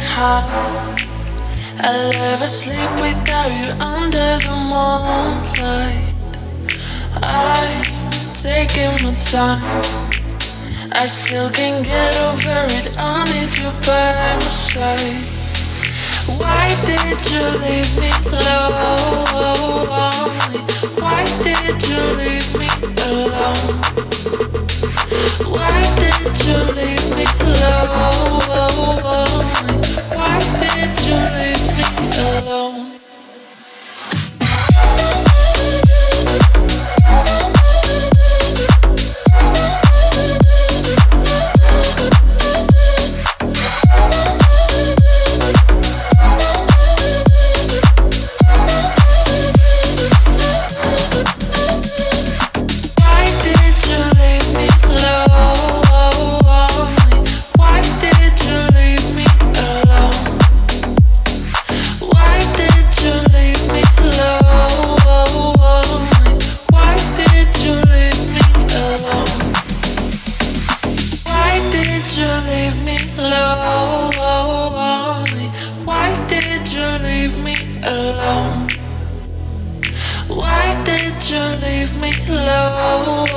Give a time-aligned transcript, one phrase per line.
[0.00, 0.94] how
[1.80, 6.14] I'll ever sleep without you under the moonlight.
[7.22, 7.84] I'm
[8.34, 9.82] taking my time.
[10.92, 12.96] I still can't get over it.
[12.96, 15.34] I need you by my side.
[16.38, 19.83] Why did you leave me lonely?
[74.18, 75.48] Lonely?
[75.84, 78.68] Why did you leave me alone?
[80.28, 83.30] Why did you leave me lonely?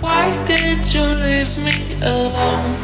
[0.00, 2.82] Why did you leave me alone?